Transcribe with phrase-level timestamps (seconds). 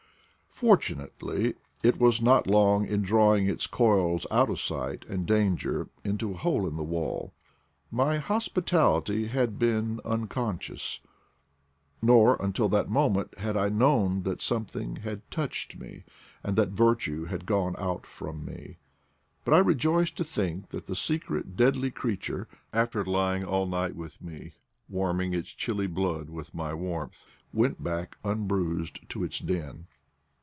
[0.61, 6.29] Fortunately it was not long in drawing its coils out of sight and danger into
[6.33, 7.33] a hole in the wall.
[7.89, 10.99] My hospitality had been uncon scious,
[11.99, 16.03] nor, until that moment, had I known that something had touched me,
[16.43, 18.77] and that virtue had gone out from me;
[19.43, 24.21] but I rejoice to think that the secret deadly creature, after lying all night with
[24.21, 24.53] me,
[24.87, 29.87] warming its chilly blood with my warmth, went back unbruised to its den.